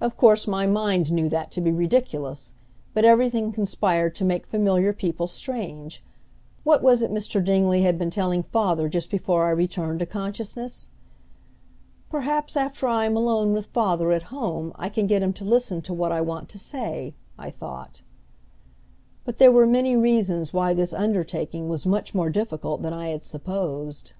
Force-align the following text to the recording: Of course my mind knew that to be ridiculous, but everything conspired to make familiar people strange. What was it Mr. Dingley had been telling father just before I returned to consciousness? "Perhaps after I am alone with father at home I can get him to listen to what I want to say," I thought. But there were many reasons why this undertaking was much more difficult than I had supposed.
Of 0.00 0.16
course 0.16 0.46
my 0.46 0.66
mind 0.66 1.12
knew 1.12 1.28
that 1.28 1.50
to 1.50 1.60
be 1.60 1.70
ridiculous, 1.70 2.54
but 2.94 3.04
everything 3.04 3.52
conspired 3.52 4.14
to 4.14 4.24
make 4.24 4.46
familiar 4.46 4.94
people 4.94 5.26
strange. 5.26 6.02
What 6.64 6.82
was 6.82 7.02
it 7.02 7.10
Mr. 7.12 7.44
Dingley 7.44 7.82
had 7.82 7.98
been 7.98 8.08
telling 8.08 8.42
father 8.42 8.88
just 8.88 9.10
before 9.10 9.44
I 9.44 9.50
returned 9.50 9.98
to 9.98 10.06
consciousness? 10.06 10.88
"Perhaps 12.08 12.56
after 12.56 12.86
I 12.88 13.04
am 13.04 13.18
alone 13.18 13.52
with 13.52 13.66
father 13.66 14.12
at 14.12 14.22
home 14.32 14.72
I 14.76 14.88
can 14.88 15.06
get 15.06 15.22
him 15.22 15.34
to 15.34 15.44
listen 15.44 15.82
to 15.82 15.92
what 15.92 16.10
I 16.10 16.22
want 16.22 16.48
to 16.48 16.58
say," 16.58 17.12
I 17.36 17.50
thought. 17.50 18.00
But 19.26 19.36
there 19.36 19.52
were 19.52 19.66
many 19.66 19.94
reasons 19.94 20.54
why 20.54 20.72
this 20.72 20.94
undertaking 20.94 21.68
was 21.68 21.84
much 21.84 22.14
more 22.14 22.30
difficult 22.30 22.80
than 22.80 22.94
I 22.94 23.10
had 23.10 23.24
supposed. 23.26 24.12